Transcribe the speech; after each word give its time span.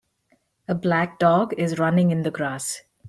A 0.67 0.73
black 0.73 1.19
dog 1.19 1.53
is 1.59 1.77
running 1.77 2.09
in 2.09 2.23
the 2.23 2.31
grass. 2.31 2.81